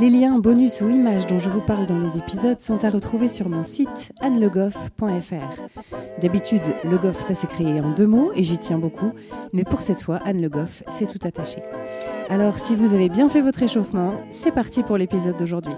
Les 0.00 0.10
liens, 0.10 0.40
bonus 0.40 0.80
ou 0.80 0.88
images 0.88 1.28
dont 1.28 1.38
je 1.38 1.48
vous 1.48 1.60
parle 1.60 1.86
dans 1.86 2.00
les 2.00 2.18
épisodes 2.18 2.58
sont 2.58 2.84
à 2.84 2.90
retrouver 2.90 3.28
sur 3.28 3.48
mon 3.48 3.62
site 3.62 4.12
annelegoff.fr. 4.20 5.62
D'habitude, 6.20 6.62
Le 6.82 6.98
Goff, 6.98 7.20
ça 7.20 7.32
s'écrit 7.32 7.80
en 7.80 7.92
deux 7.92 8.08
mots 8.08 8.32
et 8.34 8.42
j'y 8.42 8.58
tiens 8.58 8.78
beaucoup, 8.78 9.12
mais 9.52 9.62
pour 9.62 9.82
cette 9.82 10.00
fois, 10.00 10.16
Anne 10.24 10.40
Le 10.40 10.48
Goff, 10.48 10.82
c'est 10.88 11.06
tout 11.06 11.24
attaché. 11.24 11.62
Alors, 12.28 12.58
si 12.58 12.74
vous 12.74 12.94
avez 12.94 13.08
bien 13.08 13.28
fait 13.28 13.40
votre 13.40 13.62
échauffement, 13.62 14.20
c'est 14.30 14.50
parti 14.50 14.82
pour 14.82 14.98
l'épisode 14.98 15.36
d'aujourd'hui. 15.36 15.74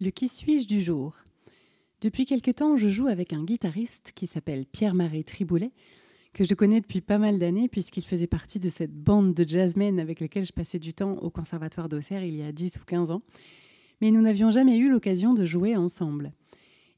Le 0.00 0.10
qui 0.10 0.28
suis-je 0.28 0.68
du 0.68 0.82
jour? 0.82 1.16
Depuis 2.02 2.26
quelque 2.26 2.50
temps, 2.50 2.76
je 2.76 2.90
joue 2.90 3.08
avec 3.08 3.32
un 3.32 3.44
guitariste 3.44 4.12
qui 4.14 4.26
s'appelle 4.26 4.66
Pierre-Marie 4.66 5.24
Triboulet, 5.24 5.72
que 6.38 6.44
je 6.44 6.54
connais 6.54 6.80
depuis 6.80 7.00
pas 7.00 7.18
mal 7.18 7.40
d'années 7.40 7.66
puisqu'il 7.66 8.04
faisait 8.04 8.28
partie 8.28 8.60
de 8.60 8.68
cette 8.68 8.94
bande 8.94 9.34
de 9.34 9.42
jazzmen 9.42 9.98
avec 9.98 10.20
laquelle 10.20 10.44
je 10.44 10.52
passais 10.52 10.78
du 10.78 10.94
temps 10.94 11.14
au 11.14 11.30
Conservatoire 11.30 11.88
d'Auxerre 11.88 12.22
il 12.22 12.36
y 12.36 12.44
a 12.44 12.52
10 12.52 12.76
ou 12.76 12.84
15 12.84 13.10
ans. 13.10 13.22
Mais 14.00 14.12
nous 14.12 14.20
n'avions 14.20 14.52
jamais 14.52 14.78
eu 14.78 14.88
l'occasion 14.88 15.34
de 15.34 15.44
jouer 15.44 15.74
ensemble. 15.74 16.30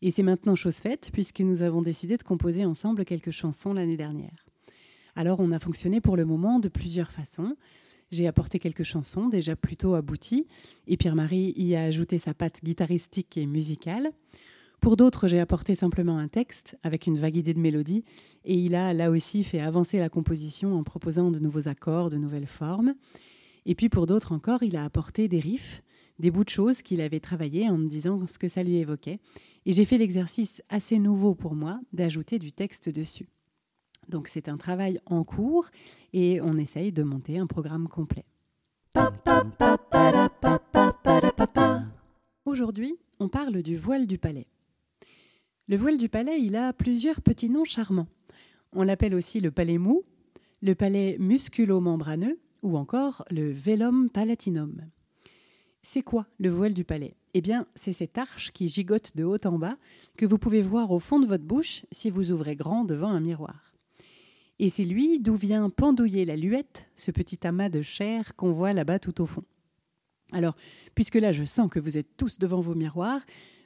Et 0.03 0.11
c'est 0.11 0.23
maintenant 0.23 0.57
chose 0.57 0.77
faite 0.77 1.09
puisque 1.15 1.41
nous 1.41 1.63
avons 1.63 1.81
décidé 1.81 2.19
de 2.19 2.23
composer 2.23 2.67
ensemble 2.67 3.07
quelques 3.07 3.31
chansons 3.31 3.73
l'année 3.73 3.97
dernière. 3.97 4.45
Alors 5.17 5.41
on 5.41 5.53
a 5.53 5.59
fonctionné 5.59 6.03
pour 6.03 6.19
le 6.19 6.27
moment 6.27 6.61
de 6.61 6.69
plusieurs 6.69 7.11
façons. 7.11 7.57
J'ai 8.11 8.27
apporté 8.27 8.59
quelques 8.59 8.83
chansons 8.83 9.31
déjà 9.31 9.57
plutôt 9.57 9.95
abouties 9.95 10.49
et 10.87 10.99
Pierre-Marie 10.99 11.55
y 11.57 11.77
a 11.77 11.85
ajouté 11.85 12.19
sa 12.19 12.35
patte 12.35 12.63
guitaristique 12.63 13.39
et 13.39 13.47
musicale. 13.47 14.11
Pour 14.81 14.97
d'autres, 14.97 15.29
j'ai 15.29 15.41
apporté 15.41 15.75
simplement 15.75 16.17
un 16.17 16.29
texte 16.29 16.79
avec 16.83 17.07
une 17.07 17.19
vague 17.19 17.37
idée 17.37 17.53
de 17.53 17.61
mélodie 17.61 18.03
et 18.47 18.55
il 18.55 18.75
a 18.75 18.95
là 18.95 19.11
aussi 19.11 19.45
fait 19.45 19.61
avancer 19.61 19.99
la 19.99 20.09
composition 20.09 20.75
en 20.75 20.83
proposant 20.85 21.31
de 21.31 21.39
nouveaux 21.39 21.69
accords, 21.69 22.09
de 22.09 22.17
nouvelles 22.17 22.47
formes. 22.47 22.95
Et 23.67 23.75
puis 23.75 23.91
pour 23.91 24.07
d'autres 24.07 24.33
encore, 24.33 24.63
il 24.63 24.79
a 24.79 24.85
apporté 24.85 25.29
des 25.29 25.39
riffs, 25.39 25.83
des 26.19 26.31
bouts 26.31 26.45
de 26.45 26.49
choses 26.49 26.81
qu'il 26.81 27.03
avait 27.03 27.21
travaillées 27.21 27.69
en 27.69 27.77
me 27.77 27.89
disant 27.89 28.27
ce 28.27 28.39
que 28.39 28.49
ça 28.49 28.63
lui 28.63 28.77
évoquait. 28.77 29.21
Et 29.67 29.75
j'ai 29.75 29.85
fait 29.85 29.99
l'exercice 29.99 30.63
assez 30.71 30.99
nouveau 30.99 31.35
pour 31.35 31.55
moi 31.55 31.79
d'ajouter 31.93 32.39
du 32.39 32.51
texte 32.51 32.89
dessus. 32.89 33.29
Donc 34.09 34.29
c'est 34.29 34.49
un 34.49 34.57
travail 34.57 34.99
en 35.05 35.25
cours 35.25 35.69
et 36.15 36.41
on 36.41 36.57
essaye 36.57 36.91
de 36.91 37.03
monter 37.03 37.39
un 37.39 37.47
programme 37.47 37.87
complet. 37.87 38.25
Aujourd'hui, 42.47 42.97
on 43.19 43.29
parle 43.29 43.63
du 43.63 43.77
voile 43.77 44.07
du 44.07 44.17
palais. 44.17 44.47
Le 45.71 45.77
voile 45.77 45.99
du 45.99 46.09
palais, 46.09 46.43
il 46.43 46.57
a 46.57 46.73
plusieurs 46.73 47.21
petits 47.21 47.49
noms 47.49 47.65
charmants. 47.65 48.09
On 48.73 48.83
l'appelle 48.83 49.15
aussi 49.15 49.39
le 49.39 49.53
palais 49.53 49.79
mou, 49.79 50.03
le 50.63 50.75
palais 50.75 51.17
musculo-membraneux 51.21 52.41
ou 52.63 52.77
encore 52.77 53.25
le 53.31 53.53
velum 53.53 54.11
palatinum. 54.11 54.83
C'est 55.81 56.03
quoi 56.03 56.27
le 56.41 56.49
voile 56.49 56.75
du 56.75 56.83
palais? 56.83 57.15
Eh 57.35 57.41
bien, 57.41 57.69
c'est 57.77 57.93
cette 57.93 58.19
arche 58.19 58.51
qui 58.51 58.67
gigote 58.67 59.13
de 59.15 59.23
haut 59.23 59.39
en 59.45 59.61
bas 59.61 59.77
que 60.17 60.27
vous 60.27 60.39
pouvez 60.39 60.61
voir 60.61 60.91
au 60.91 60.99
fond 60.99 61.21
de 61.21 61.27
votre 61.27 61.45
bouche 61.45 61.87
si 61.93 62.11
vous 62.11 62.33
ouvrez 62.33 62.57
grand 62.57 62.85
devant 62.85 63.11
un 63.11 63.21
miroir. 63.21 63.73
Et 64.59 64.71
c'est 64.71 64.85
lui 64.85 65.21
d'où 65.21 65.37
vient 65.37 65.71
pendouiller 65.71 66.25
la 66.25 66.35
luette, 66.35 66.89
ce 66.97 67.13
petit 67.13 67.47
amas 67.47 67.69
de 67.69 67.83
chair 67.83 68.35
qu'on 68.35 68.51
voit 68.51 68.73
là-bas 68.73 68.99
tout 68.99 69.21
au 69.21 69.27
fond. 69.27 69.45
Alors, 70.33 70.57
puisque 70.97 71.15
là 71.15 71.31
je 71.31 71.45
sens 71.45 71.71
que 71.71 71.79
vous 71.79 71.97
êtes 71.97 72.17
tous 72.17 72.41
devant 72.41 72.61
vos 72.61 72.75
miroirs, 72.75 73.25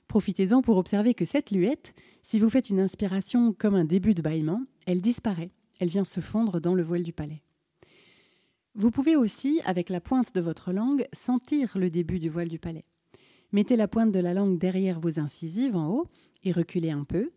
Profitez-en 0.08 0.62
pour 0.62 0.76
observer 0.76 1.14
que 1.14 1.24
cette 1.24 1.50
luette, 1.50 1.94
si 2.22 2.38
vous 2.38 2.50
faites 2.50 2.70
une 2.70 2.80
inspiration 2.80 3.52
comme 3.52 3.74
un 3.74 3.84
début 3.84 4.14
de 4.14 4.22
bâillement, 4.22 4.62
elle 4.86 5.00
disparaît, 5.00 5.50
elle 5.80 5.88
vient 5.88 6.04
se 6.04 6.20
fondre 6.20 6.60
dans 6.60 6.74
le 6.74 6.82
voile 6.82 7.02
du 7.02 7.12
palais. 7.12 7.42
Vous 8.74 8.90
pouvez 8.90 9.14
aussi, 9.16 9.60
avec 9.64 9.88
la 9.88 10.00
pointe 10.00 10.34
de 10.34 10.40
votre 10.40 10.72
langue, 10.72 11.06
sentir 11.12 11.78
le 11.78 11.90
début 11.90 12.18
du 12.18 12.28
voile 12.28 12.48
du 12.48 12.58
palais. 12.58 12.84
Mettez 13.52 13.76
la 13.76 13.86
pointe 13.86 14.10
de 14.10 14.18
la 14.18 14.34
langue 14.34 14.58
derrière 14.58 14.98
vos 14.98 15.20
incisives 15.20 15.76
en 15.76 15.88
haut 15.88 16.08
et 16.42 16.50
reculez 16.50 16.90
un 16.90 17.04
peu. 17.04 17.30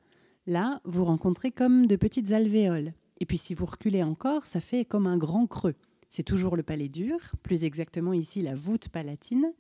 Là, 0.48 0.82
vous 0.84 1.06
rencontrez 1.06 1.52
comme 1.52 1.86
de 1.86 1.96
petites 1.96 2.32
alvéoles. 2.32 2.94
Et 3.20 3.26
puis 3.26 3.38
si 3.38 3.54
vous 3.54 3.66
reculez 3.66 4.02
encore, 4.02 4.46
ça 4.46 4.60
fait 4.60 4.84
comme 4.84 5.06
un 5.06 5.18
grand 5.18 5.46
creux. 5.46 5.76
C'est 6.10 6.24
toujours 6.24 6.56
le 6.56 6.64
palais 6.64 6.90
dur, 6.90 7.20
plus 7.44 7.66
exactement 7.66 8.14
ici 8.14 8.42
la 8.42 8.56
voûte 8.56 8.90
palatine, 8.90 9.52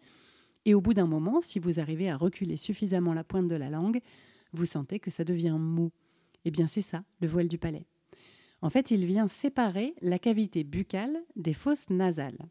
et 0.68 0.74
au 0.74 0.82
bout 0.82 0.94
d'un 0.94 1.08
moment, 1.08 1.40
si 1.42 1.60
vous 1.60 1.80
arrivez 1.80 2.10
à 2.10 2.18
reculer 2.18 2.58
suffisamment 2.58 3.14
la 3.14 3.24
pointe 3.24 3.48
de 3.48 3.56
la 3.56 3.70
langue, 3.70 4.02
vous 4.52 4.66
sentez 4.66 5.00
que 5.00 5.10
ça 5.10 5.24
devient 5.24 5.56
mou. 5.58 5.92
Eh 6.44 6.52
bien, 6.52 6.68
c'est 6.68 6.82
ça, 6.82 7.06
le 7.22 7.28
voile 7.28 7.48
du 7.48 7.58
palais. 7.58 7.88
En 8.62 8.70
fait, 8.70 8.92
il 8.92 9.06
vient 9.06 9.30
séparer 9.30 9.96
la 10.02 10.20
cavité 10.20 10.66
buccale 10.66 11.24
des 11.38 11.54
fosses 11.54 11.90
nasales. 11.90 12.50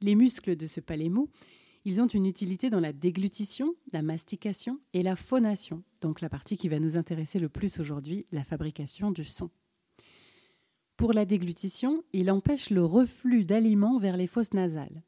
Les 0.00 0.16
muscles 0.16 0.56
de 0.56 0.66
ce 0.66 0.80
palais 0.80 1.08
mou, 1.08 1.28
ils 1.84 2.00
ont 2.00 2.08
une 2.08 2.26
utilité 2.26 2.68
dans 2.68 2.80
la 2.80 2.92
déglutition, 2.92 3.76
la 3.92 4.02
mastication 4.02 4.80
et 4.92 5.04
la 5.04 5.14
phonation, 5.14 5.84
donc 6.00 6.20
la 6.20 6.28
partie 6.28 6.56
qui 6.56 6.68
va 6.68 6.80
nous 6.80 6.96
intéresser 6.96 7.38
le 7.38 7.48
plus 7.48 7.78
aujourd'hui, 7.78 8.26
la 8.32 8.42
fabrication 8.42 9.12
du 9.12 9.24
son. 9.24 9.50
Pour 10.96 11.12
la 11.12 11.24
déglutition, 11.24 12.02
il 12.12 12.28
empêche 12.28 12.70
le 12.70 12.84
reflux 12.84 13.44
d'aliments 13.44 14.00
vers 14.00 14.16
les 14.16 14.26
fosses 14.26 14.52
nasales. 14.52 15.04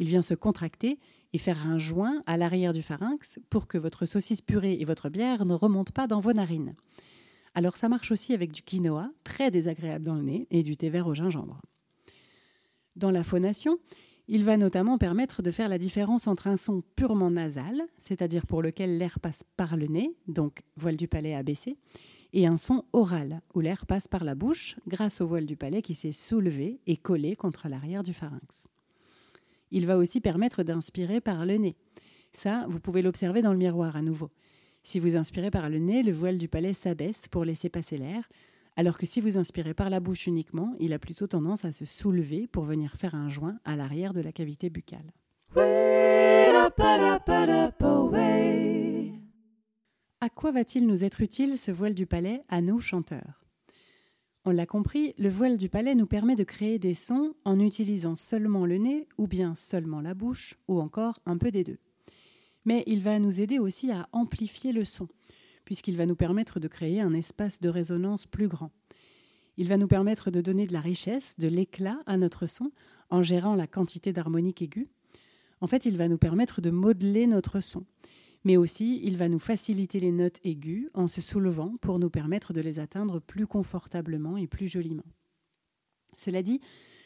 Il 0.00 0.08
vient 0.08 0.22
se 0.22 0.34
contracter 0.34 0.98
et 1.34 1.38
faire 1.38 1.66
un 1.66 1.78
joint 1.78 2.22
à 2.26 2.38
l'arrière 2.38 2.72
du 2.72 2.80
pharynx 2.80 3.38
pour 3.50 3.68
que 3.68 3.76
votre 3.76 4.06
saucisse 4.06 4.40
purée 4.40 4.78
et 4.80 4.86
votre 4.86 5.10
bière 5.10 5.44
ne 5.44 5.54
remontent 5.54 5.92
pas 5.92 6.06
dans 6.06 6.20
vos 6.20 6.32
narines. 6.32 6.74
Alors 7.54 7.76
ça 7.76 7.90
marche 7.90 8.10
aussi 8.10 8.32
avec 8.32 8.50
du 8.50 8.62
quinoa, 8.62 9.10
très 9.24 9.50
désagréable 9.50 10.04
dans 10.04 10.14
le 10.14 10.22
nez, 10.22 10.46
et 10.50 10.62
du 10.62 10.76
thé 10.76 10.88
vert 10.88 11.06
au 11.06 11.14
gingembre. 11.14 11.60
Dans 12.96 13.10
la 13.10 13.22
phonation, 13.22 13.78
il 14.26 14.42
va 14.42 14.56
notamment 14.56 14.96
permettre 14.96 15.42
de 15.42 15.50
faire 15.50 15.68
la 15.68 15.76
différence 15.76 16.26
entre 16.26 16.46
un 16.46 16.56
son 16.56 16.82
purement 16.96 17.30
nasal, 17.30 17.82
c'est-à-dire 17.98 18.46
pour 18.46 18.62
lequel 18.62 18.96
l'air 18.96 19.20
passe 19.20 19.42
par 19.58 19.76
le 19.76 19.86
nez, 19.86 20.14
donc 20.28 20.62
voile 20.76 20.96
du 20.96 21.08
palais 21.08 21.34
abaissé, 21.34 21.76
et 22.32 22.46
un 22.46 22.56
son 22.56 22.84
oral, 22.94 23.42
où 23.54 23.60
l'air 23.60 23.84
passe 23.84 24.08
par 24.08 24.24
la 24.24 24.34
bouche 24.34 24.76
grâce 24.86 25.20
au 25.20 25.26
voile 25.26 25.46
du 25.46 25.56
palais 25.56 25.82
qui 25.82 25.94
s'est 25.94 26.12
soulevé 26.12 26.80
et 26.86 26.96
collé 26.96 27.36
contre 27.36 27.68
l'arrière 27.68 28.02
du 28.02 28.14
pharynx. 28.14 28.66
Il 29.70 29.86
va 29.86 29.96
aussi 29.96 30.20
permettre 30.20 30.62
d'inspirer 30.62 31.20
par 31.20 31.46
le 31.46 31.56
nez. 31.56 31.76
Ça, 32.32 32.66
vous 32.68 32.80
pouvez 32.80 33.02
l'observer 33.02 33.42
dans 33.42 33.52
le 33.52 33.58
miroir 33.58 33.96
à 33.96 34.02
nouveau. 34.02 34.30
Si 34.82 34.98
vous 34.98 35.16
inspirez 35.16 35.50
par 35.50 35.68
le 35.68 35.78
nez, 35.78 36.02
le 36.02 36.12
voile 36.12 36.38
du 36.38 36.48
palais 36.48 36.72
s'abaisse 36.72 37.28
pour 37.28 37.44
laisser 37.44 37.68
passer 37.68 37.98
l'air, 37.98 38.28
alors 38.76 38.98
que 38.98 39.06
si 39.06 39.20
vous 39.20 39.36
inspirez 39.36 39.74
par 39.74 39.90
la 39.90 40.00
bouche 40.00 40.26
uniquement, 40.26 40.74
il 40.78 40.92
a 40.92 40.98
plutôt 40.98 41.26
tendance 41.26 41.64
à 41.64 41.72
se 41.72 41.84
soulever 41.84 42.46
pour 42.46 42.64
venir 42.64 42.94
faire 42.94 43.14
un 43.14 43.28
joint 43.28 43.58
à 43.64 43.76
l'arrière 43.76 44.14
de 44.14 44.20
la 44.20 44.32
cavité 44.32 44.70
buccale. 44.70 45.12
À 50.22 50.28
quoi 50.28 50.52
va-t-il 50.52 50.86
nous 50.86 51.04
être 51.04 51.20
utile 51.20 51.58
ce 51.58 51.70
voile 51.70 51.94
du 51.94 52.06
palais 52.06 52.40
à 52.48 52.60
nous 52.60 52.80
chanteurs? 52.80 53.44
On 54.46 54.52
l'a 54.52 54.64
compris, 54.64 55.14
le 55.18 55.28
voile 55.28 55.58
du 55.58 55.68
palais 55.68 55.94
nous 55.94 56.06
permet 56.06 56.34
de 56.34 56.44
créer 56.44 56.78
des 56.78 56.94
sons 56.94 57.34
en 57.44 57.60
utilisant 57.60 58.14
seulement 58.14 58.64
le 58.64 58.78
nez 58.78 59.06
ou 59.18 59.26
bien 59.26 59.54
seulement 59.54 60.00
la 60.00 60.14
bouche 60.14 60.54
ou 60.66 60.80
encore 60.80 61.20
un 61.26 61.36
peu 61.36 61.50
des 61.50 61.62
deux. 61.62 61.78
Mais 62.64 62.82
il 62.86 63.02
va 63.02 63.18
nous 63.18 63.40
aider 63.40 63.58
aussi 63.58 63.90
à 63.92 64.08
amplifier 64.12 64.72
le 64.72 64.86
son, 64.86 65.08
puisqu'il 65.66 65.96
va 65.96 66.06
nous 66.06 66.16
permettre 66.16 66.58
de 66.58 66.68
créer 66.68 67.02
un 67.02 67.12
espace 67.12 67.60
de 67.60 67.68
résonance 67.68 68.26
plus 68.26 68.48
grand. 68.48 68.70
Il 69.58 69.68
va 69.68 69.76
nous 69.76 69.88
permettre 69.88 70.30
de 70.30 70.40
donner 70.40 70.66
de 70.66 70.72
la 70.72 70.80
richesse, 70.80 71.36
de 71.38 71.48
l'éclat 71.48 71.98
à 72.06 72.16
notre 72.16 72.46
son 72.46 72.72
en 73.10 73.22
gérant 73.22 73.54
la 73.54 73.66
quantité 73.66 74.12
d'harmonique 74.12 74.62
aiguë. 74.62 74.88
En 75.60 75.66
fait, 75.66 75.84
il 75.84 75.98
va 75.98 76.08
nous 76.08 76.16
permettre 76.16 76.62
de 76.62 76.70
modeler 76.70 77.26
notre 77.26 77.60
son 77.60 77.84
mais 78.44 78.56
aussi 78.56 79.00
il 79.02 79.16
va 79.16 79.28
nous 79.28 79.38
faciliter 79.38 80.00
les 80.00 80.12
notes 80.12 80.40
aiguës 80.44 80.88
en 80.94 81.08
se 81.08 81.20
soulevant 81.20 81.74
pour 81.80 81.98
nous 81.98 82.10
permettre 82.10 82.52
de 82.52 82.60
les 82.60 82.78
atteindre 82.78 83.20
plus 83.20 83.46
confortablement 83.46 84.36
et 84.36 84.46
plus 84.46 84.68
joliment. 84.68 85.04
Cela 86.16 86.42
dit, 86.42 86.60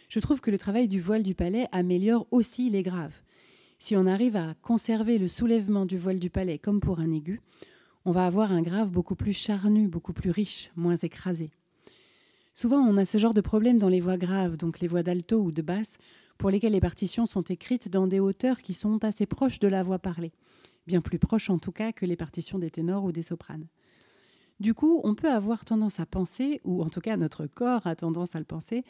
je 0.09 0.21
trouve 0.21 0.41
que 0.41 0.51
le 0.51 0.59
travail 0.59 0.89
du 0.89 1.01
voile 1.01 1.23
du 1.23 1.35
palais 1.35 1.67
améliore 1.73 2.27
aussi 2.31 2.71
les 2.71 2.83
graves. 2.83 3.23
Si 3.79 3.97
on 3.97 4.07
arrive 4.07 4.37
à 4.37 4.55
conserver 4.63 5.19
le 5.19 5.29
soulèvement 5.29 5.87
du 5.87 5.97
voile 5.97 6.19
du 6.19 6.31
palais 6.31 6.59
comme 6.59 6.81
pour 6.81 7.01
un 7.01 7.13
aigu, 7.13 7.41
on 8.05 8.13
va 8.13 8.27
avoir 8.27 8.53
un 8.53 8.63
grave 8.63 8.91
beaucoup 8.91 9.17
plus 9.17 9.33
charnu, 9.33 9.89
beaucoup 9.89 10.13
plus 10.13 10.31
riche, 10.31 10.71
moins 10.77 10.97
écrasé. 10.97 11.51
Souvent, 12.53 12.79
on 12.79 12.97
a 12.97 13.05
ce 13.05 13.19
genre 13.19 13.35
de 13.35 13.41
problème 13.41 13.79
dans 13.79 13.89
les 13.89 14.01
voix 14.01 14.17
graves, 14.17 14.57
donc 14.57 14.81
les 14.81 14.89
voix 14.89 15.03
d'alto 15.03 15.41
ou 15.41 15.53
de 15.53 15.63
basse, 15.63 15.97
pour 16.39 16.51
lesquelles 16.51 16.73
les 16.73 16.81
partitions 16.81 17.27
sont 17.27 17.43
écrites 17.43 17.89
dans 17.89 18.07
des 18.07 18.21
hauteurs 18.21 18.63
qui 18.63 18.75
sont 18.75 19.05
assez 19.05 19.27
proches 19.27 19.59
de 19.59 19.69
la 19.69 19.83
voix 19.83 19.99
parlée, 19.99 20.33
bien 20.87 21.01
plus 21.01 21.19
proches 21.19 21.51
en 21.51 21.59
tout 21.59 21.73
cas 21.73 21.93
que 21.93 22.07
les 22.07 22.17
partitions 22.17 22.59
des 22.59 22.71
ténors 22.71 23.05
ou 23.05 23.13
des 23.13 23.23
sopranes. 23.23 23.67
Du 24.61 24.75
coup, 24.75 25.01
on 25.05 25.15
peut 25.15 25.31
avoir 25.31 25.65
tendance 25.65 25.99
à 26.01 26.07
penser, 26.07 26.61
ou 26.65 26.83
en 26.83 26.89
tout 26.89 27.01
cas 27.01 27.17
notre 27.17 27.47
corps 27.47 27.87
a 27.87 27.97
tendance 27.97 28.37
à 28.37 28.39
le 28.39 28.45
penser, 28.45 28.85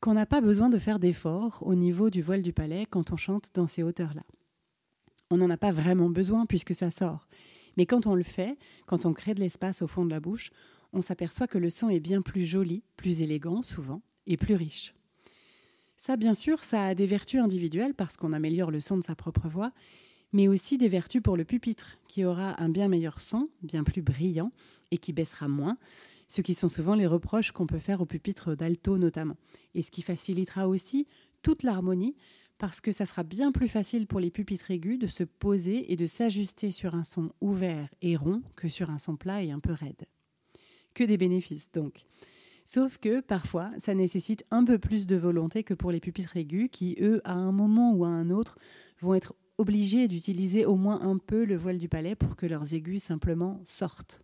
qu'on 0.00 0.14
n'a 0.14 0.26
pas 0.26 0.40
besoin 0.40 0.68
de 0.68 0.78
faire 0.78 0.98
d'efforts 0.98 1.58
au 1.62 1.74
niveau 1.74 2.10
du 2.10 2.22
voile 2.22 2.42
du 2.42 2.52
palais 2.52 2.86
quand 2.88 3.12
on 3.12 3.16
chante 3.16 3.50
dans 3.54 3.66
ces 3.66 3.82
hauteurs-là. 3.82 4.22
On 5.30 5.38
n'en 5.38 5.50
a 5.50 5.56
pas 5.56 5.72
vraiment 5.72 6.10
besoin 6.10 6.46
puisque 6.46 6.74
ça 6.74 6.90
sort. 6.90 7.26
Mais 7.76 7.86
quand 7.86 8.06
on 8.06 8.14
le 8.14 8.22
fait, 8.22 8.58
quand 8.86 9.06
on 9.06 9.12
crée 9.12 9.34
de 9.34 9.40
l'espace 9.40 9.82
au 9.82 9.86
fond 9.86 10.04
de 10.04 10.10
la 10.10 10.20
bouche, 10.20 10.50
on 10.92 11.02
s'aperçoit 11.02 11.48
que 11.48 11.58
le 11.58 11.70
son 11.70 11.88
est 11.88 12.00
bien 12.00 12.22
plus 12.22 12.44
joli, 12.44 12.82
plus 12.96 13.22
élégant 13.22 13.62
souvent, 13.62 14.02
et 14.26 14.36
plus 14.36 14.54
riche. 14.54 14.94
Ça, 15.96 16.16
bien 16.16 16.34
sûr, 16.34 16.62
ça 16.62 16.86
a 16.86 16.94
des 16.94 17.06
vertus 17.06 17.40
individuelles 17.40 17.94
parce 17.94 18.16
qu'on 18.16 18.32
améliore 18.32 18.70
le 18.70 18.80
son 18.80 18.96
de 18.96 19.04
sa 19.04 19.14
propre 19.14 19.48
voix, 19.48 19.72
mais 20.32 20.48
aussi 20.48 20.78
des 20.78 20.88
vertus 20.88 21.22
pour 21.22 21.36
le 21.36 21.44
pupitre, 21.44 21.98
qui 22.08 22.24
aura 22.24 22.60
un 22.62 22.68
bien 22.68 22.88
meilleur 22.88 23.20
son, 23.20 23.48
bien 23.62 23.84
plus 23.84 24.02
brillant, 24.02 24.52
et 24.90 24.98
qui 24.98 25.12
baissera 25.12 25.48
moins, 25.48 25.76
ce 26.28 26.42
qui 26.42 26.54
sont 26.54 26.68
souvent 26.68 26.94
les 26.94 27.06
reproches 27.06 27.52
qu'on 27.52 27.66
peut 27.66 27.78
faire 27.78 28.00
au 28.00 28.06
pupitre 28.06 28.54
d'alto 28.54 28.98
notamment, 28.98 29.36
et 29.74 29.82
ce 29.82 29.90
qui 29.90 30.02
facilitera 30.02 30.68
aussi 30.68 31.06
toute 31.42 31.62
l'harmonie, 31.62 32.16
parce 32.58 32.80
que 32.80 32.90
ça 32.90 33.06
sera 33.06 33.22
bien 33.22 33.52
plus 33.52 33.68
facile 33.68 34.06
pour 34.06 34.18
les 34.18 34.30
pupitres 34.30 34.70
aigus 34.70 34.98
de 34.98 35.06
se 35.06 35.22
poser 35.22 35.92
et 35.92 35.96
de 35.96 36.06
s'ajuster 36.06 36.72
sur 36.72 36.94
un 36.94 37.04
son 37.04 37.30
ouvert 37.40 37.88
et 38.02 38.16
rond 38.16 38.42
que 38.56 38.68
sur 38.68 38.90
un 38.90 38.98
son 38.98 39.16
plat 39.16 39.42
et 39.42 39.52
un 39.52 39.60
peu 39.60 39.72
raide 39.72 40.06
que 40.98 41.04
des 41.04 41.16
bénéfices 41.16 41.70
donc. 41.70 42.06
Sauf 42.64 42.98
que 42.98 43.20
parfois, 43.20 43.70
ça 43.78 43.94
nécessite 43.94 44.44
un 44.50 44.64
peu 44.64 44.78
plus 44.78 45.06
de 45.06 45.16
volonté 45.16 45.62
que 45.62 45.72
pour 45.72 45.92
les 45.92 46.00
pupitres 46.00 46.36
aigus 46.36 46.68
qui, 46.70 46.96
eux, 47.00 47.22
à 47.24 47.32
un 47.32 47.52
moment 47.52 47.92
ou 47.92 48.04
à 48.04 48.08
un 48.08 48.30
autre, 48.30 48.58
vont 49.00 49.14
être 49.14 49.34
obligés 49.58 50.08
d'utiliser 50.08 50.64
au 50.64 50.76
moins 50.76 51.00
un 51.02 51.18
peu 51.18 51.44
le 51.44 51.56
voile 51.56 51.78
du 51.78 51.88
palais 51.88 52.14
pour 52.14 52.36
que 52.36 52.46
leurs 52.46 52.72
aigus 52.74 53.02
simplement 53.02 53.60
sortent. 53.64 54.22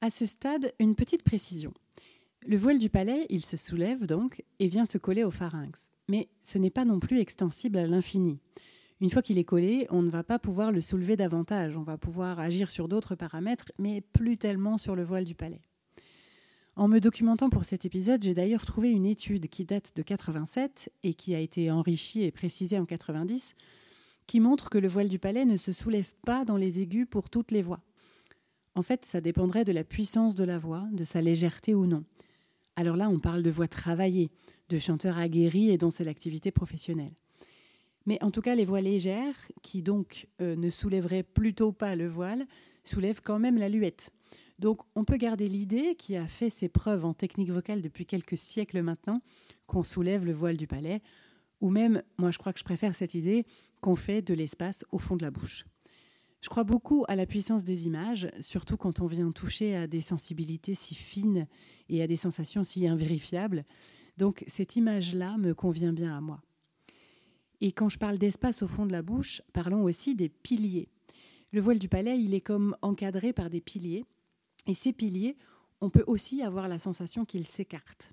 À 0.00 0.10
ce 0.10 0.26
stade, 0.26 0.72
une 0.80 0.94
petite 0.94 1.22
précision. 1.22 1.72
Le 2.46 2.56
voile 2.56 2.78
du 2.78 2.90
palais, 2.90 3.26
il 3.30 3.44
se 3.44 3.56
soulève 3.56 4.04
donc 4.06 4.44
et 4.58 4.66
vient 4.66 4.84
se 4.84 4.98
coller 4.98 5.24
au 5.24 5.30
pharynx. 5.30 5.90
Mais 6.08 6.28
ce 6.42 6.58
n'est 6.58 6.70
pas 6.70 6.84
non 6.84 7.00
plus 7.00 7.20
extensible 7.20 7.78
à 7.78 7.86
l'infini. 7.86 8.38
Une 9.00 9.10
fois 9.10 9.22
qu'il 9.22 9.38
est 9.38 9.44
collé, 9.44 9.86
on 9.90 10.02
ne 10.02 10.10
va 10.10 10.22
pas 10.22 10.38
pouvoir 10.38 10.72
le 10.72 10.80
soulever 10.80 11.16
davantage. 11.16 11.76
On 11.76 11.82
va 11.82 11.96
pouvoir 11.96 12.40
agir 12.40 12.68
sur 12.68 12.88
d'autres 12.88 13.14
paramètres, 13.14 13.72
mais 13.78 14.00
plus 14.00 14.36
tellement 14.36 14.76
sur 14.76 14.94
le 14.94 15.04
voile 15.04 15.24
du 15.24 15.34
palais. 15.34 15.62
En 16.76 16.88
me 16.88 16.98
documentant 16.98 17.50
pour 17.50 17.64
cet 17.64 17.84
épisode, 17.84 18.22
j'ai 18.22 18.34
d'ailleurs 18.34 18.66
trouvé 18.66 18.90
une 18.90 19.06
étude 19.06 19.48
qui 19.48 19.64
date 19.64 19.92
de 19.94 20.02
87 20.02 20.90
et 21.04 21.14
qui 21.14 21.32
a 21.36 21.38
été 21.38 21.70
enrichie 21.70 22.24
et 22.24 22.32
précisée 22.32 22.80
en 22.80 22.84
90, 22.84 23.54
qui 24.26 24.40
montre 24.40 24.70
que 24.70 24.78
le 24.78 24.88
voile 24.88 25.08
du 25.08 25.20
palais 25.20 25.44
ne 25.44 25.56
se 25.56 25.72
soulève 25.72 26.12
pas 26.26 26.44
dans 26.44 26.56
les 26.56 26.80
aigus 26.80 27.06
pour 27.08 27.30
toutes 27.30 27.52
les 27.52 27.62
voix. 27.62 27.80
En 28.74 28.82
fait, 28.82 29.04
ça 29.04 29.20
dépendrait 29.20 29.64
de 29.64 29.70
la 29.70 29.84
puissance 29.84 30.34
de 30.34 30.42
la 30.42 30.58
voix, 30.58 30.84
de 30.90 31.04
sa 31.04 31.20
légèreté 31.20 31.76
ou 31.76 31.86
non. 31.86 32.02
Alors 32.74 32.96
là, 32.96 33.08
on 33.08 33.20
parle 33.20 33.44
de 33.44 33.50
voix 33.50 33.68
travaillée, 33.68 34.30
de 34.68 34.78
chanteurs 34.78 35.18
aguerris 35.18 35.70
et 35.70 35.78
dont 35.78 35.90
c'est 35.90 36.02
l'activité 36.02 36.50
professionnelle. 36.50 37.12
Mais 38.04 38.20
en 38.20 38.32
tout 38.32 38.40
cas, 38.40 38.56
les 38.56 38.64
voix 38.64 38.80
légères, 38.80 39.36
qui 39.62 39.80
donc 39.82 40.26
euh, 40.40 40.56
ne 40.56 40.70
soulèveraient 40.70 41.22
plutôt 41.22 41.70
pas 41.70 41.94
le 41.94 42.08
voile, 42.08 42.48
soulèvent 42.82 43.22
quand 43.22 43.38
même 43.38 43.58
la 43.58 43.68
luette. 43.68 44.10
Donc 44.58 44.82
on 44.94 45.04
peut 45.04 45.16
garder 45.16 45.48
l'idée, 45.48 45.96
qui 45.96 46.16
a 46.16 46.26
fait 46.26 46.50
ses 46.50 46.68
preuves 46.68 47.04
en 47.04 47.14
technique 47.14 47.50
vocale 47.50 47.82
depuis 47.82 48.06
quelques 48.06 48.38
siècles 48.38 48.82
maintenant, 48.82 49.20
qu'on 49.66 49.82
soulève 49.82 50.24
le 50.24 50.32
voile 50.32 50.56
du 50.56 50.66
palais, 50.66 51.02
ou 51.60 51.70
même, 51.70 52.02
moi 52.18 52.30
je 52.30 52.38
crois 52.38 52.52
que 52.52 52.58
je 52.58 52.64
préfère 52.64 52.94
cette 52.94 53.14
idée, 53.14 53.46
qu'on 53.80 53.96
fait 53.96 54.22
de 54.22 54.34
l'espace 54.34 54.84
au 54.92 54.98
fond 54.98 55.16
de 55.16 55.22
la 55.22 55.30
bouche. 55.30 55.64
Je 56.40 56.50
crois 56.50 56.64
beaucoup 56.64 57.04
à 57.08 57.16
la 57.16 57.24
puissance 57.24 57.64
des 57.64 57.86
images, 57.86 58.28
surtout 58.40 58.76
quand 58.76 59.00
on 59.00 59.06
vient 59.06 59.32
toucher 59.32 59.76
à 59.76 59.86
des 59.86 60.02
sensibilités 60.02 60.74
si 60.74 60.94
fines 60.94 61.46
et 61.88 62.02
à 62.02 62.06
des 62.06 62.16
sensations 62.16 62.64
si 62.64 62.86
invérifiables. 62.86 63.64
Donc 64.18 64.44
cette 64.46 64.76
image-là 64.76 65.38
me 65.38 65.54
convient 65.54 65.94
bien 65.94 66.14
à 66.14 66.20
moi. 66.20 66.42
Et 67.62 67.72
quand 67.72 67.88
je 67.88 67.98
parle 67.98 68.18
d'espace 68.18 68.62
au 68.62 68.68
fond 68.68 68.84
de 68.84 68.92
la 68.92 69.00
bouche, 69.00 69.40
parlons 69.54 69.84
aussi 69.84 70.14
des 70.14 70.28
piliers. 70.28 70.88
Le 71.50 71.62
voile 71.62 71.78
du 71.78 71.88
palais, 71.88 72.18
il 72.20 72.34
est 72.34 72.42
comme 72.42 72.76
encadré 72.82 73.32
par 73.32 73.48
des 73.48 73.62
piliers. 73.62 74.04
Et 74.66 74.74
ces 74.74 74.92
piliers, 74.92 75.36
on 75.80 75.90
peut 75.90 76.04
aussi 76.06 76.42
avoir 76.42 76.68
la 76.68 76.78
sensation 76.78 77.24
qu'ils 77.24 77.46
s'écartent. 77.46 78.12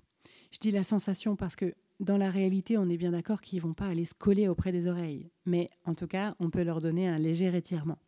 Je 0.50 0.58
dis 0.58 0.70
la 0.70 0.84
sensation 0.84 1.36
parce 1.36 1.56
que 1.56 1.74
dans 2.00 2.18
la 2.18 2.30
réalité, 2.30 2.76
on 2.76 2.88
est 2.88 2.96
bien 2.96 3.12
d'accord 3.12 3.40
qu'ils 3.40 3.58
ne 3.58 3.62
vont 3.62 3.74
pas 3.74 3.86
aller 3.86 4.04
se 4.04 4.14
coller 4.14 4.48
auprès 4.48 4.72
des 4.72 4.88
oreilles. 4.88 5.30
Mais 5.46 5.68
en 5.84 5.94
tout 5.94 6.06
cas, 6.06 6.34
on 6.40 6.50
peut 6.50 6.62
leur 6.62 6.80
donner 6.80 7.08
un 7.08 7.18
léger 7.18 7.54
étirement. 7.56 7.98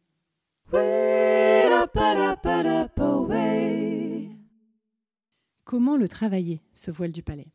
Comment 5.65 5.97
le 5.97 6.09
travailler, 6.09 6.61
ce 6.75 6.91
voile 6.91 7.13
du 7.13 7.23
palais? 7.23 7.53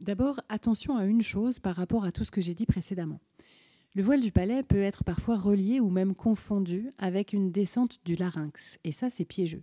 D'abord, 0.00 0.40
attention 0.48 0.96
à 0.96 1.04
une 1.04 1.22
chose 1.22 1.58
par 1.58 1.76
rapport 1.76 2.04
à 2.04 2.12
tout 2.12 2.24
ce 2.24 2.30
que 2.30 2.40
j'ai 2.40 2.54
dit 2.54 2.66
précédemment. 2.66 3.20
Le 3.96 4.02
voile 4.02 4.20
du 4.20 4.30
palais 4.30 4.62
peut 4.62 4.82
être 4.82 5.04
parfois 5.04 5.38
relié 5.38 5.80
ou 5.80 5.88
même 5.88 6.14
confondu 6.14 6.92
avec 6.98 7.32
une 7.32 7.50
descente 7.50 7.98
du 8.04 8.14
larynx, 8.14 8.78
et 8.84 8.92
ça 8.92 9.08
c'est 9.08 9.24
piégeux. 9.24 9.62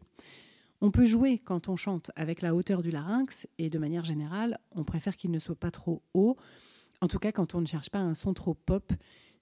On 0.82 0.90
peut 0.90 1.06
jouer 1.06 1.38
quand 1.38 1.70
on 1.70 1.76
chante 1.76 2.10
avec 2.16 2.42
la 2.42 2.56
hauteur 2.56 2.82
du 2.82 2.90
larynx, 2.90 3.48
et 3.60 3.70
de 3.70 3.78
manière 3.78 4.04
générale, 4.04 4.58
on 4.72 4.84
préfère 4.84 5.18
qu'il 5.18 5.30
ne 5.30 5.38
soit 5.38 5.54
pas 5.54 5.70
trop 5.70 6.02
haut, 6.16 6.36
en 7.00 7.08
tout 7.08 7.20
cas 7.20 7.32
quand 7.32 7.54
on 7.54 7.62
ne 7.62 7.68
cherche 7.68 7.92
pas 7.92 8.00
un 8.00 8.16
son 8.16 8.34
trop 8.34 8.56
pop, 8.56 8.92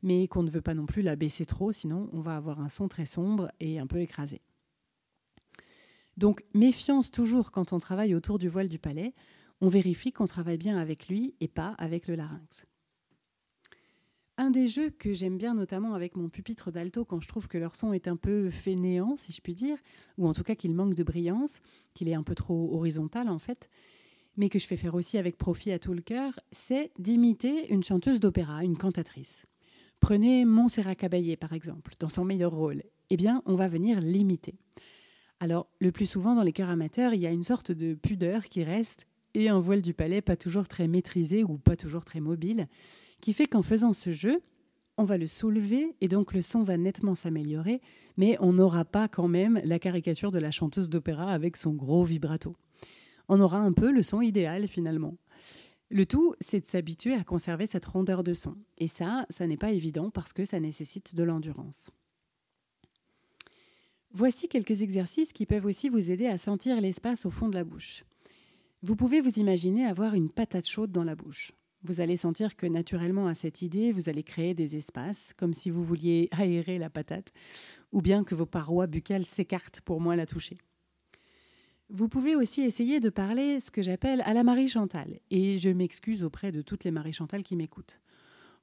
mais 0.04 0.28
qu'on 0.28 0.44
ne 0.44 0.50
veut 0.50 0.60
pas 0.60 0.74
non 0.74 0.88
plus 0.88 1.04
la 1.04 1.16
baisser 1.16 1.46
trop, 1.46 1.72
sinon 1.72 2.10
on 2.12 2.20
va 2.20 2.36
avoir 2.36 2.60
un 2.60 2.68
son 2.68 2.90
très 2.90 3.06
sombre 3.06 3.50
et 3.62 3.80
un 3.80 3.88
peu 3.88 4.02
écrasé. 4.02 4.42
Donc 6.18 6.44
méfiance 6.54 7.12
toujours 7.12 7.52
quand 7.52 7.72
on 7.72 7.80
travaille 7.80 8.14
autour 8.14 8.40
du 8.40 8.50
voile 8.50 8.68
du 8.68 8.78
palais, 8.78 9.14
on 9.62 9.70
vérifie 9.70 10.12
qu'on 10.12 10.28
travaille 10.28 10.58
bien 10.58 10.78
avec 10.78 11.08
lui 11.08 11.34
et 11.40 11.48
pas 11.48 11.76
avec 11.78 12.10
le 12.10 12.16
larynx. 12.16 12.66
Un 14.42 14.50
des 14.50 14.66
jeux 14.66 14.90
que 14.90 15.14
j'aime 15.14 15.38
bien 15.38 15.54
notamment 15.54 15.94
avec 15.94 16.16
mon 16.16 16.28
pupitre 16.28 16.72
d'alto 16.72 17.06
quand 17.06 17.22
je 17.22 17.28
trouve 17.28 17.48
que 17.48 17.60
leur 17.60 17.76
son 17.76 17.94
est 17.94 18.08
un 18.08 18.16
peu 18.16 18.50
fainéant, 18.50 19.16
si 19.16 19.32
je 19.32 19.40
puis 19.40 19.54
dire, 19.54 19.78
ou 20.18 20.28
en 20.28 20.34
tout 20.34 20.42
cas 20.42 20.56
qu'il 20.56 20.74
manque 20.74 20.96
de 20.96 21.04
brillance, 21.04 21.62
qu'il 21.94 22.10
est 22.10 22.16
un 22.16 22.24
peu 22.24 22.34
trop 22.34 22.74
horizontal 22.74 23.30
en 23.30 23.38
fait, 23.38 23.70
mais 24.38 24.50
que 24.50 24.58
je 24.58 24.66
fais 24.66 24.78
faire 24.78 24.96
aussi 24.96 25.20
avec 25.20 25.38
profit 25.38 25.72
à 25.72 25.78
tout 25.78 25.94
le 25.94 26.02
cœur, 26.02 26.40
c'est 26.52 26.90
d'imiter 26.98 27.72
une 27.72 27.84
chanteuse 27.84 28.20
d'opéra, 28.20 28.64
une 28.64 28.78
cantatrice. 28.78 29.46
Prenez 30.00 30.44
Montserrat 30.44 30.96
Caballé 30.96 31.38
par 31.38 31.54
exemple, 31.54 31.94
dans 32.00 32.10
son 32.10 32.26
meilleur 32.26 32.52
rôle. 32.52 32.82
Eh 33.12 33.18
bien, 33.18 33.44
on 33.46 33.54
va 33.54 33.68
venir 33.68 34.02
l'imiter. 34.02 34.56
Alors, 35.40 35.68
le 35.80 35.92
plus 35.92 36.08
souvent 36.08 36.34
dans 36.34 36.42
les 36.42 36.52
chœurs 36.52 36.72
amateurs, 36.72 37.14
il 37.14 37.22
y 37.22 37.28
a 37.28 37.32
une 37.32 37.44
sorte 37.44 37.72
de 37.72 37.94
pudeur 37.94 38.46
qui 38.46 38.64
reste 38.64 39.06
et 39.36 39.50
un 39.50 39.60
voile 39.60 39.84
du 39.84 39.94
palais 39.94 40.22
pas 40.22 40.36
toujours 40.36 40.68
très 40.68 40.88
maîtrisé 40.88 41.44
ou 41.44 41.60
pas 41.60 41.76
toujours 41.76 42.06
très 42.06 42.22
mobile, 42.22 42.68
qui 43.22 43.34
fait 43.34 43.48
qu'en 43.48 43.62
faisant 43.62 43.94
ce 43.94 44.12
jeu, 44.12 44.42
on 44.98 45.04
va 45.04 45.18
le 45.18 45.28
soulever 45.28 45.96
et 46.02 46.08
donc 46.08 46.34
le 46.34 46.42
son 46.42 46.64
va 46.64 46.78
nettement 46.78 47.16
s'améliorer, 47.16 47.82
mais 48.18 48.38
on 48.40 48.54
n'aura 48.54 48.86
pas 48.86 49.08
quand 49.08 49.28
même 49.28 49.62
la 49.64 49.80
caricature 49.80 50.32
de 50.32 50.40
la 50.40 50.52
chanteuse 50.52 50.90
d'opéra 50.90 51.32
avec 51.32 51.58
son 51.58 51.74
gros 51.74 52.04
vibrato. 52.04 52.56
On 53.30 53.40
aura 53.40 53.60
un 53.60 53.72
peu 53.72 53.92
le 53.92 54.04
son 54.04 54.22
idéal 54.22 54.68
finalement. 54.68 55.16
Le 55.90 56.06
tout, 56.06 56.36
c'est 56.40 56.62
de 56.62 56.66
s'habituer 56.66 57.14
à 57.14 57.24
conserver 57.24 57.66
cette 57.66 57.86
rondeur 57.86 58.24
de 58.24 58.34
son. 58.34 58.56
Et 58.78 58.88
ça, 58.88 59.26
ça 59.30 59.46
n'est 59.46 59.58
pas 59.58 59.72
évident 59.72 60.10
parce 60.10 60.34
que 60.34 60.46
ça 60.46 60.60
nécessite 60.60 61.16
de 61.16 61.24
l'endurance. 61.24 61.90
Voici 64.14 64.48
quelques 64.48 64.82
exercices 64.82 65.34
qui 65.34 65.46
peuvent 65.46 65.66
aussi 65.66 65.90
vous 65.90 66.12
aider 66.12 66.28
à 66.28 66.38
sentir 66.38 66.80
l'espace 66.80 67.26
au 67.26 67.32
fond 67.32 67.50
de 67.50 67.56
la 67.56 67.64
bouche. 67.64 68.04
Vous 68.84 68.96
pouvez 68.96 69.22
vous 69.22 69.40
imaginer 69.40 69.86
avoir 69.86 70.16
une 70.16 70.30
patate 70.30 70.68
chaude 70.68 70.92
dans 70.92 71.04
la 71.04 71.16
bouche. 71.16 71.54
Vous 71.84 72.00
allez 72.00 72.18
sentir 72.18 72.56
que 72.56 72.68
naturellement 72.68 73.28
à 73.28 73.34
cette 73.34 73.64
idée, 73.64 73.92
vous 73.92 74.08
allez 74.08 74.24
créer 74.24 74.54
des 74.54 74.76
espaces, 74.76 75.34
comme 75.36 75.54
si 75.54 75.70
vous 75.70 75.84
vouliez 75.84 76.30
aérer 76.38 76.78
la 76.78 76.90
patate, 76.90 77.34
ou 77.92 78.02
bien 78.02 78.24
que 78.24 78.36
vos 78.36 78.46
parois 78.46 78.88
buccales 78.88 79.26
s'écartent 79.26 79.82
pour 79.82 80.00
moins 80.00 80.16
la 80.16 80.26
toucher. 80.26 80.58
Vous 81.90 82.08
pouvez 82.08 82.36
aussi 82.36 82.62
essayer 82.62 83.00
de 83.00 83.10
parler 83.10 83.60
ce 83.60 83.72
que 83.72 83.82
j'appelle 83.82 84.22
à 84.26 84.34
la 84.34 84.44
Marie 84.44 84.68
Chantal, 84.68 85.20
et 85.30 85.58
je 85.58 85.70
m'excuse 85.70 86.24
auprès 86.24 86.52
de 86.52 86.62
toutes 86.62 86.84
les 86.84 86.92
Marie 86.92 87.14
Chantal 87.14 87.44
qui 87.44 87.56
m'écoutent. 87.56 88.00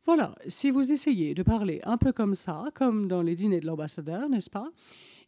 Voilà, 0.07 0.35
si 0.47 0.71
vous 0.71 0.93
essayez 0.93 1.35
de 1.35 1.43
parler 1.43 1.81
un 1.85 1.99
peu 1.99 2.13
comme 2.13 2.35
ça, 2.35 2.71
comme 2.75 3.09
dans 3.09 3.21
les 3.21 3.35
dîners 3.35 3.61
de 3.61 3.67
l'ambassadeur, 3.67 4.29
n'est-ce 4.29 4.49
pas? 4.49 4.71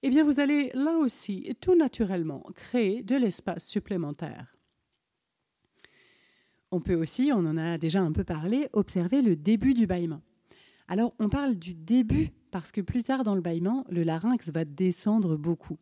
Eh 0.03 0.09
bien, 0.09 0.25
vous 0.25 0.41
allez 0.41 0.71
là 0.73 0.97
aussi 0.97 1.55
tout 1.61 1.75
naturellement 1.75 2.47
créer 2.55 3.03
de 3.03 3.17
l'espace 3.17 3.67
supplémentaire. 3.67 4.60
On 6.73 6.81
peut 6.81 6.95
aussi, 6.95 7.33
on 7.35 7.39
en 7.39 7.57
a 7.57 7.79
déjà 7.79 8.01
un 8.01 8.13
peu 8.13 8.25
parlé, 8.25 8.69
observer 8.73 9.23
le 9.23 9.35
début 9.35 9.75
du 9.75 9.87
bâillement. 9.87 10.23
Alors 10.87 11.15
on 11.19 11.29
parle 11.29 11.57
du 11.57 11.75
début 11.75 12.31
parce 12.51 12.73
que 12.73 12.81
plus 12.81 13.05
tard 13.05 13.25
dans 13.25 13.35
le 13.35 13.41
bâillement, 13.41 13.85
le 13.91 14.03
larynx 14.03 14.51
va 14.51 14.65
descendre 14.65 15.37
beaucoup. 15.37 15.79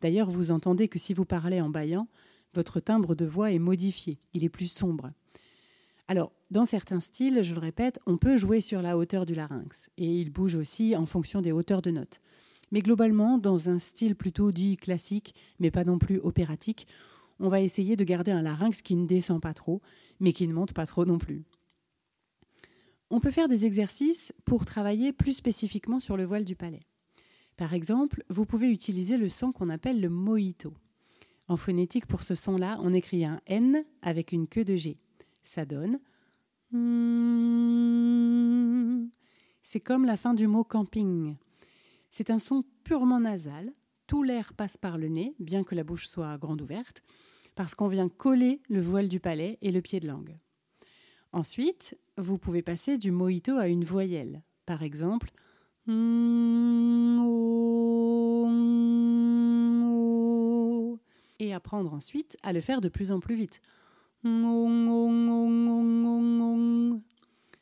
D'ailleurs, 0.00 0.30
vous 0.30 0.50
entendez 0.50 0.88
que 0.88 0.98
si 0.98 1.14
vous 1.14 1.24
parlez 1.24 1.60
en 1.60 1.68
baillant, 1.68 2.08
votre 2.54 2.80
timbre 2.80 3.14
de 3.14 3.24
voix 3.24 3.52
est 3.52 3.58
modifié, 3.58 4.18
il 4.34 4.44
est 4.44 4.48
plus 4.48 4.70
sombre. 4.70 5.12
Alors, 6.08 6.32
dans 6.50 6.66
certains 6.66 7.00
styles, 7.00 7.42
je 7.42 7.54
le 7.54 7.60
répète, 7.60 7.98
on 8.06 8.18
peut 8.18 8.36
jouer 8.36 8.60
sur 8.60 8.82
la 8.82 8.98
hauteur 8.98 9.24
du 9.24 9.34
larynx, 9.34 9.90
et 9.96 10.06
il 10.06 10.30
bouge 10.30 10.56
aussi 10.56 10.96
en 10.96 11.06
fonction 11.06 11.40
des 11.40 11.52
hauteurs 11.52 11.82
de 11.82 11.90
notes. 11.90 12.20
Mais 12.72 12.80
globalement, 12.80 13.38
dans 13.38 13.68
un 13.68 13.78
style 13.78 14.16
plutôt 14.16 14.50
dit 14.50 14.76
classique, 14.76 15.34
mais 15.60 15.70
pas 15.70 15.84
non 15.84 15.98
plus 15.98 16.18
opératique, 16.18 16.86
on 17.38 17.48
va 17.48 17.60
essayer 17.60 17.96
de 17.96 18.04
garder 18.04 18.32
un 18.32 18.42
larynx 18.42 18.82
qui 18.82 18.96
ne 18.96 19.06
descend 19.06 19.40
pas 19.40 19.54
trop, 19.54 19.80
mais 20.22 20.32
qui 20.32 20.48
ne 20.48 20.54
monte 20.54 20.72
pas 20.72 20.86
trop 20.86 21.04
non 21.04 21.18
plus. 21.18 21.44
On 23.10 23.20
peut 23.20 23.32
faire 23.32 23.48
des 23.48 23.66
exercices 23.66 24.32
pour 24.46 24.64
travailler 24.64 25.12
plus 25.12 25.34
spécifiquement 25.34 26.00
sur 26.00 26.16
le 26.16 26.24
voile 26.24 26.46
du 26.46 26.56
palais. 26.56 26.80
Par 27.58 27.74
exemple, 27.74 28.24
vous 28.30 28.46
pouvez 28.46 28.70
utiliser 28.70 29.18
le 29.18 29.28
son 29.28 29.52
qu'on 29.52 29.68
appelle 29.68 30.00
le 30.00 30.08
mojito. 30.08 30.72
En 31.48 31.58
phonétique, 31.58 32.06
pour 32.06 32.22
ce 32.22 32.34
son-là, 32.34 32.78
on 32.80 32.94
écrit 32.94 33.26
un 33.26 33.40
N 33.46 33.84
avec 34.00 34.32
une 34.32 34.46
queue 34.46 34.64
de 34.64 34.76
G. 34.76 34.96
Ça 35.42 35.66
donne. 35.66 35.98
C'est 39.62 39.80
comme 39.80 40.06
la 40.06 40.16
fin 40.16 40.32
du 40.34 40.46
mot 40.46 40.64
camping. 40.64 41.36
C'est 42.10 42.30
un 42.30 42.38
son 42.38 42.64
purement 42.84 43.20
nasal. 43.20 43.72
Tout 44.06 44.22
l'air 44.22 44.54
passe 44.54 44.76
par 44.76 44.98
le 44.98 45.08
nez, 45.08 45.34
bien 45.40 45.64
que 45.64 45.74
la 45.74 45.84
bouche 45.84 46.06
soit 46.06 46.38
grande 46.38 46.62
ouverte, 46.62 47.02
parce 47.54 47.74
qu'on 47.74 47.88
vient 47.88 48.08
coller 48.08 48.60
le 48.68 48.80
voile 48.80 49.08
du 49.08 49.20
palais 49.20 49.58
et 49.62 49.72
le 49.72 49.80
pied 49.80 50.00
de 50.00 50.08
langue. 50.08 50.36
Ensuite, 51.32 51.98
vous 52.18 52.38
pouvez 52.38 52.62
passer 52.62 52.98
du 52.98 53.10
mojito 53.10 53.56
à 53.56 53.68
une 53.68 53.84
voyelle. 53.84 54.42
Par 54.66 54.82
exemple, 54.82 55.30
et 61.40 61.52
apprendre 61.52 61.92
ensuite 61.92 62.36
à 62.42 62.52
le 62.52 62.60
faire 62.60 62.80
de 62.80 62.88
plus 62.88 63.10
en 63.10 63.18
plus 63.18 63.34
vite. 63.34 63.60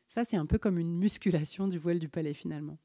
Ça, 0.07 0.25
c'est 0.25 0.37
un 0.37 0.47
peu 0.47 0.59
comme 0.59 0.79
une 0.79 0.99
musculation 0.99 1.67
du 1.67 1.79
voile 1.79 1.99
du 1.99 2.09
palais 2.09 2.35
finalement. 2.35 2.77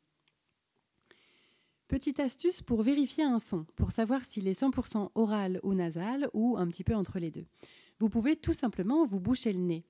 Petite 1.88 2.20
astuce 2.20 2.63
pour 2.63 2.82
vérifier 2.82 3.24
un 3.24 3.38
son, 3.38 3.65
pour 3.75 3.92
savoir 3.92 4.25
s'il 4.25 4.48
est 4.48 4.60
100% 4.60 5.12
oral 5.13 5.60
ou 5.62 5.75
nasal 5.75 6.30
ou 6.34 6.58
un 6.58 6.68
petit 6.68 6.84
peu 6.84 6.96
entre 6.96 7.20
les 7.20 7.30
deux. 7.30 7.46
Vous 8.00 8.10
pouvez 8.10 8.36
tout 8.36 8.54
simplement 8.54 9.06
vous 9.06 9.20
boucher 9.20 9.54
le 9.54 9.60
nez. 9.60 9.84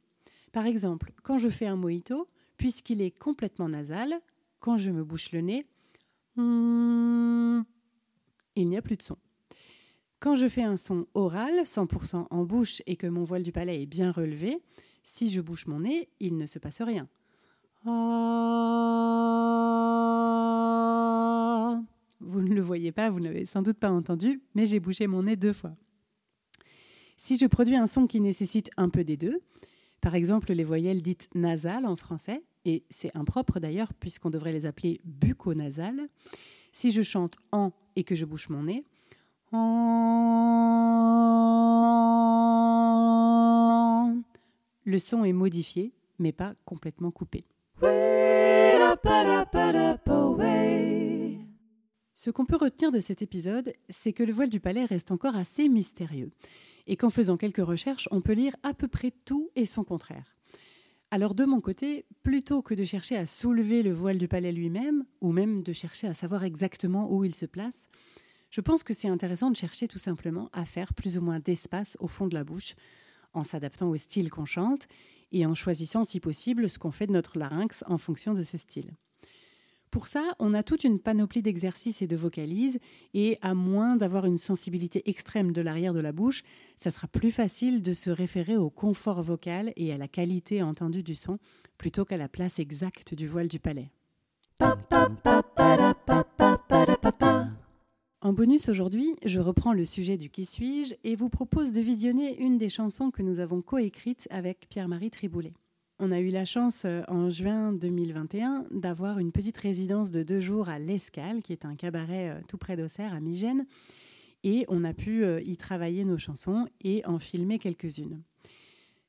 Par 0.52 0.66
exemple, 0.66 1.14
quand 1.24 1.38
je 1.38 1.50
fais 1.50 1.68
un 1.68 1.78
mojito, 1.78 2.28
puisqu'il 2.58 3.02
est 3.02 3.18
complètement 3.18 3.70
nasal, 3.70 4.20
quand 4.60 4.78
je 4.78 4.92
me 4.92 5.06
bouche 5.06 5.32
le 5.32 5.42
nez, 5.42 5.66
il 6.38 7.64
n'y 8.68 8.78
a 8.78 8.82
plus 8.82 8.98
de 8.98 9.04
son. 9.04 9.18
Quand 10.20 10.36
je 10.36 10.50
fais 10.50 10.64
un 10.64 10.78
son 10.78 11.08
oral, 11.14 11.62
100% 11.64 12.28
en 12.30 12.44
bouche 12.44 12.82
et 12.88 12.98
que 12.98 13.08
mon 13.08 13.24
voile 13.24 13.44
du 13.44 13.54
palais 13.54 13.82
est 13.82 13.86
bien 13.86 14.12
relevé, 14.12 14.58
si 15.04 15.30
je 15.30 15.40
bouche 15.40 15.68
mon 15.68 15.80
nez, 15.80 16.10
il 16.20 16.36
ne 16.36 16.46
se 16.46 16.60
passe 16.60 16.82
rien. 16.82 17.08
Vous 22.20 22.42
ne 22.42 22.54
le 22.54 22.62
voyez 22.62 22.92
pas, 22.92 23.10
vous 23.10 23.20
n'avez 23.20 23.46
sans 23.46 23.62
doute 23.62 23.78
pas 23.78 23.92
entendu, 23.92 24.42
mais 24.54 24.66
j'ai 24.66 24.80
bouché 24.80 25.08
mon 25.08 25.24
nez 25.24 25.36
deux 25.36 25.54
fois. 25.54 25.76
Si 27.18 27.38
je 27.38 27.46
produis 27.46 27.76
un 27.76 27.88
son 27.88 28.08
qui 28.08 28.20
nécessite 28.20 28.70
un 28.78 28.90
peu 28.90 29.04
des 29.04 29.18
deux, 29.18 29.42
par 30.02 30.16
exemple 30.16 30.54
les 30.54 30.64
voyelles 30.64 31.02
dites 31.02 31.28
nasales 31.34 31.86
en 31.86 31.96
français, 31.96 32.44
et 32.66 32.84
c'est 32.90 33.16
impropre 33.16 33.60
d'ailleurs 33.60 33.94
puisqu'on 33.94 34.30
devrait 34.30 34.54
les 34.54 34.66
appeler 34.66 35.02
bucco-nasales, 35.04 36.08
si 36.72 36.92
je 36.92 37.02
chante 37.02 37.38
en 37.52 37.72
et 37.96 38.04
que 38.04 38.16
je 38.16 38.26
bouche 38.26 38.50
mon 38.50 38.64
nez, 38.64 38.84
le 44.84 45.00
son 45.00 45.24
est 45.24 45.34
modifié, 45.34 45.94
mais 46.20 46.32
pas 46.32 46.54
complètement 46.66 47.12
coupé. 47.12 47.46
Ce 52.18 52.30
qu'on 52.30 52.46
peut 52.46 52.56
retenir 52.56 52.92
de 52.92 53.02
cet 53.02 53.22
épisode, 53.22 53.74
c'est 53.90 54.14
que 54.14 54.24
le 54.24 54.32
voile 54.32 54.50
du 54.50 54.62
palais 54.62 54.86
reste 54.86 55.12
encore 55.12 55.36
assez 55.36 55.68
mystérieux, 55.68 56.32
et 56.88 56.96
qu'en 56.96 57.10
faisant 57.10 57.36
quelques 57.36 57.58
recherches, 57.58 58.08
on 58.10 58.22
peut 58.22 58.32
lire 58.32 58.56
à 58.64 58.74
peu 58.74 58.88
près 58.88 59.12
tout 59.26 59.50
et 59.58 59.66
son 59.66 59.84
contraire. 59.84 60.38
Alors 61.12 61.36
de 61.36 61.44
mon 61.44 61.60
côté, 61.60 62.06
plutôt 62.24 62.62
que 62.62 62.74
de 62.74 62.86
chercher 62.86 63.18
à 63.18 63.26
soulever 63.26 63.84
le 63.84 63.92
voile 63.92 64.18
du 64.18 64.30
palais 64.30 64.54
lui-même, 64.54 65.04
ou 65.20 65.34
même 65.34 65.62
de 65.62 65.74
chercher 65.74 66.08
à 66.08 66.14
savoir 66.14 66.46
exactement 66.46 67.12
où 67.12 67.26
il 67.26 67.36
se 67.36 67.46
place, 67.46 67.90
je 68.50 68.62
pense 68.62 68.84
que 68.84 68.94
c'est 68.94 69.10
intéressant 69.10 69.52
de 69.52 69.58
chercher 69.58 69.90
tout 69.90 70.00
simplement 70.00 70.50
à 70.54 70.64
faire 70.64 70.94
plus 70.94 71.18
ou 71.18 71.22
moins 71.22 71.42
d'espace 71.42 71.98
au 72.00 72.08
fond 72.08 72.28
de 72.28 72.34
la 72.34 72.46
bouche, 72.46 72.76
en 73.34 73.44
s'adaptant 73.44 73.90
au 73.90 73.98
style 73.98 74.32
qu'on 74.32 74.46
chante 74.46 74.88
et 75.34 75.46
en 75.46 75.54
choisissant 75.54 76.06
si 76.06 76.22
possible 76.22 76.70
ce 76.70 76.80
qu'on 76.80 76.92
fait 76.92 77.08
de 77.08 77.12
notre 77.12 77.38
larynx 77.38 77.84
en 77.88 77.98
fonction 77.98 78.34
de 78.34 78.44
ce 78.44 78.58
style. 78.58 78.94
Pour 79.96 80.08
ça, 80.08 80.36
on 80.40 80.54
a 80.54 80.62
toute 80.62 80.84
une 80.84 81.00
panoplie 81.00 81.42
d'exercices 81.42 82.02
et 82.02 82.08
de 82.08 82.18
vocalises, 82.18 82.80
et 83.14 83.38
à 83.42 83.54
moins 83.54 83.96
d'avoir 83.96 84.26
une 84.26 84.38
sensibilité 84.38 85.10
extrême 85.10 85.54
de 85.54 85.62
l'arrière 85.62 85.94
de 85.94 86.02
la 86.02 86.12
bouche, 86.12 86.44
ça 86.80 86.92
sera 86.92 87.08
plus 87.08 87.32
facile 87.32 87.82
de 87.82 87.94
se 87.94 88.10
référer 88.10 88.58
au 88.58 88.70
confort 88.70 89.24
vocal 89.24 89.72
et 89.78 89.94
à 89.94 89.98
la 89.98 90.10
qualité 90.10 90.62
entendue 90.62 91.02
du 91.02 91.16
son, 91.16 91.38
plutôt 91.78 92.04
qu'à 92.04 92.18
la 92.18 92.28
place 92.28 92.60
exacte 92.60 93.14
du 93.14 93.26
voile 93.26 93.48
du 93.48 93.58
palais. 93.58 93.90
En 98.20 98.34
bonus 98.34 98.68
aujourd'hui, 98.68 99.16
je 99.26 99.40
reprends 99.40 99.72
le 99.72 99.86
sujet 99.86 100.18
du 100.18 100.30
Qui 100.30 100.44
suis-je 100.44 100.96
et 101.06 101.16
vous 101.16 101.30
propose 101.30 101.72
de 101.72 101.80
visionner 101.80 102.38
une 102.38 102.58
des 102.58 102.68
chansons 102.68 103.12
que 103.12 103.22
nous 103.22 103.40
avons 103.40 103.62
coécrites 103.62 104.28
avec 104.30 104.68
Pierre-Marie 104.68 105.12
Triboulet. 105.12 105.54
On 105.98 106.12
a 106.12 106.20
eu 106.20 106.28
la 106.28 106.44
chance 106.44 106.84
euh, 106.84 107.04
en 107.08 107.30
juin 107.30 107.72
2021 107.72 108.66
d'avoir 108.70 109.18
une 109.18 109.32
petite 109.32 109.58
résidence 109.58 110.12
de 110.12 110.24
deux 110.24 110.42
jours 110.42 110.68
à 110.68 110.78
l'Escale, 110.78 111.42
qui 111.42 111.54
est 111.54 111.64
un 111.64 111.78
cabaret 111.78 112.32
euh, 112.32 112.42
tout 112.50 112.58
près 112.58 112.76
d'Auxerre, 112.76 113.14
à 113.14 113.22
Migène, 113.22 113.66
et 114.44 114.66
on 114.68 114.84
a 114.84 114.94
pu 114.94 115.24
euh, 115.24 115.40
y 115.42 115.56
travailler 115.56 116.04
nos 116.04 116.18
chansons 116.18 116.68
et 116.82 117.02
en 117.06 117.18
filmer 117.18 117.60
quelques-unes. 117.60 118.22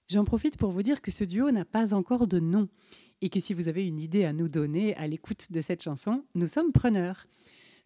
J'en 0.08 0.24
profite 0.24 0.56
pour 0.56 0.70
vous 0.70 0.84
dire 0.84 1.02
que 1.02 1.10
ce 1.10 1.24
duo 1.24 1.50
n'a 1.50 1.64
pas 1.64 1.92
encore 1.92 2.28
de 2.28 2.38
nom 2.38 2.68
et 3.20 3.30
que 3.30 3.40
si 3.40 3.52
vous 3.52 3.66
avez 3.66 3.84
une 3.84 3.98
idée 3.98 4.24
à 4.24 4.32
nous 4.32 4.46
donner 4.46 4.94
à 4.94 5.08
l'écoute 5.08 5.50
de 5.50 5.60
cette 5.62 5.82
chanson, 5.82 6.24
nous 6.36 6.46
sommes 6.46 6.70
preneurs. 6.70 7.26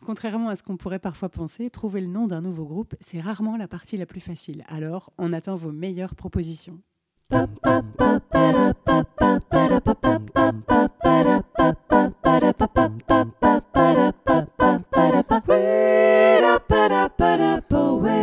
Contrairement 0.05 0.51
à 0.51 0.57
ce 0.57 0.63
qu'on 0.63 0.77
pourrait 0.77 0.99
parfois 0.99 1.31
penser, 1.31 1.71
trouver 1.71 2.03
le 2.03 2.07
nom 2.07 2.27
d'un 2.27 2.43
nouveau 2.43 2.67
groupe, 2.67 2.95
c'est 3.01 3.21
rarement 3.21 3.57
la 3.57 3.67
partie 3.67 3.97
la 3.97 4.05
plus 4.05 4.21
facile. 4.21 4.63
Alors, 4.67 5.11
on 5.17 5.33
attend 5.33 5.57
vos 5.57 5.73
meilleures 5.73 6.15
propositions. 6.15 6.83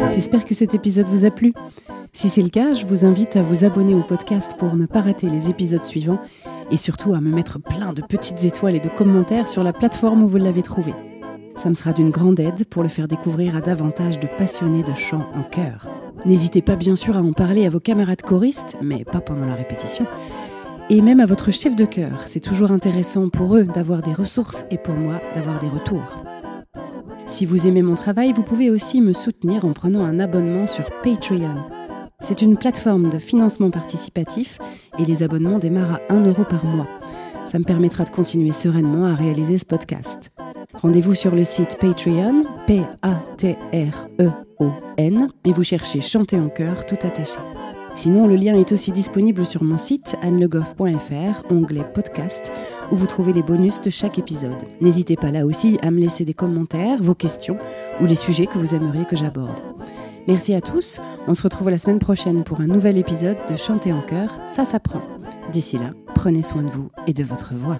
J'espère 0.10 0.46
que 0.46 0.54
cet 0.54 0.76
épisode 0.76 1.08
vous 1.08 1.26
a 1.26 1.32
plu. 1.32 1.54
Si 2.12 2.30
c'est 2.30 2.42
le 2.42 2.50
cas, 2.50 2.74
je 2.74 2.86
vous 2.86 3.06
invite 3.06 3.36
à 3.36 3.44
vous 3.44 3.64
abonner 3.64 3.94
au 3.94 4.02
podcast 4.02 4.56
pour 4.58 4.76
ne 4.76 4.86
pas 4.86 5.02
rater 5.02 5.30
les 5.30 5.50
épisodes 5.50 5.84
suivants 5.84 6.20
et 6.72 6.78
surtout 6.78 7.14
à 7.14 7.22
me 7.22 7.34
mettre 7.34 7.60
plein 7.60 7.94
de 7.94 8.02
petites 8.02 8.44
étoiles 8.44 8.76
et 8.76 8.80
de 8.80 8.90
commentaires 8.90 9.48
sur 9.48 9.64
la 9.64 9.74
plateforme 9.74 10.24
où 10.24 10.28
vous 10.28 10.38
l'avez 10.38 10.64
trouvé. 10.64 10.94
Ça 11.56 11.70
me 11.70 11.76
sera 11.76 11.94
d'une 11.94 12.10
grande 12.10 12.40
aide 12.40 12.66
pour 12.66 12.84
le 12.84 12.90
faire 12.90 13.08
découvrir 13.08 13.56
à 13.56 13.62
davantage 13.62 14.20
de 14.20 14.28
passionnés 14.38 14.84
de 14.84 14.94
chant 14.94 15.26
en 15.34 15.44
chœur. 15.44 15.88
N'hésitez 16.26 16.62
pas 16.62 16.76
bien 16.76 16.96
sûr 16.96 17.16
à 17.16 17.22
en 17.22 17.34
parler 17.34 17.66
à 17.66 17.70
vos 17.70 17.80
camarades 17.80 18.22
choristes, 18.22 18.78
mais 18.82 19.06
pas 19.06 19.22
pendant 19.22 19.46
la 19.46 19.56
répétition, 19.56 20.06
et 20.90 21.02
même 21.02 21.20
à 21.20 21.26
votre 21.26 21.52
chef 21.52 21.76
de 21.76 21.86
chœur. 21.86 22.24
C'est 22.26 22.40
toujours 22.40 22.72
intéressant 22.72 23.30
pour 23.30 23.56
eux 23.56 23.64
d'avoir 23.64 24.02
des 24.02 24.14
ressources 24.14 24.66
et 24.72 24.78
pour 24.78 24.96
moi 24.96 25.22
d'avoir 25.36 25.60
des 25.60 25.70
retours. 25.70 26.24
Si 27.26 27.46
vous 27.46 27.68
aimez 27.68 27.82
mon 27.82 27.96
travail, 27.96 28.32
vous 28.32 28.44
pouvez 28.44 28.70
aussi 28.70 29.02
me 29.02 29.14
soutenir 29.14 29.66
en 29.66 29.74
prenant 29.74 30.06
un 30.06 30.20
abonnement 30.20 30.66
sur 30.68 30.86
Patreon. 31.04 31.56
C'est 32.20 32.42
une 32.42 32.58
plateforme 32.58 33.10
de 33.10 33.20
financement 33.20 33.70
participatif 33.70 34.60
et 34.98 35.06
les 35.06 35.24
abonnements 35.24 35.60
démarrent 35.60 36.00
à 36.10 36.14
1 36.14 36.26
euro 36.26 36.44
par 36.44 36.66
mois. 36.66 36.88
Ça 37.46 37.60
me 37.60 37.64
permettra 37.64 38.06
de 38.06 38.10
continuer 38.10 38.52
sereinement 38.52 39.06
à 39.06 39.16
réaliser 39.16 39.58
ce 39.58 39.66
podcast. 39.66 40.32
Rendez-vous 40.74 41.16
sur 41.16 41.36
le 41.36 41.44
site 41.44 41.78
Patreon, 41.80 42.44
P-A-T-R-E-O-N, 44.58 45.30
et 45.46 45.52
vous 45.52 45.64
cherchez 45.64 46.02
Chanter 46.02 46.40
en 46.40 46.50
chœur 46.50 46.86
tout 46.86 46.98
attaché. 47.02 47.40
Sinon, 47.94 48.28
le 48.28 48.36
lien 48.36 48.56
est 48.56 48.72
aussi 48.72 48.92
disponible 48.92 49.46
sur 49.46 49.64
mon 49.64 49.80
site 49.80 50.16
annelegoff.fr, 50.22 51.52
onglet 51.52 51.84
podcast, 51.94 52.52
où 52.92 52.96
vous 52.96 53.08
trouvez 53.08 53.34
les 53.34 53.42
bonus 53.42 53.82
de 53.82 53.90
chaque 53.90 54.20
épisode. 54.20 54.64
N'hésitez 54.82 55.16
pas 55.16 55.32
là 55.32 55.46
aussi 55.46 55.80
à 55.82 55.90
me 55.90 56.00
laisser 56.00 56.24
des 56.24 56.36
commentaires, 56.36 57.02
vos 57.02 57.16
questions 57.16 57.58
ou 58.00 58.06
les 58.06 58.16
sujets 58.16 58.46
que 58.46 58.60
vous 58.60 58.76
aimeriez 58.76 59.06
que 59.06 59.16
j'aborde. 59.16 59.60
Merci 60.28 60.54
à 60.54 60.62
tous, 60.62 61.00
on 61.28 61.34
se 61.34 61.42
retrouve 61.42 61.70
la 61.70 61.78
semaine 61.78 62.00
prochaine 62.00 62.44
pour 62.44 62.60
un 62.60 62.68
nouvel 62.68 62.98
épisode 62.98 63.38
de 63.50 63.56
Chanter 63.56 63.94
en 63.94 64.02
chœur, 64.02 64.30
ça 64.44 64.66
s'apprend. 64.66 65.02
D'ici 65.52 65.78
là, 65.78 65.92
prenez 66.14 66.42
soin 66.42 66.64
de 66.64 66.70
vous 66.70 66.90
et 67.08 67.14
de 67.14 67.24
votre 67.24 67.54
voix. 67.56 67.80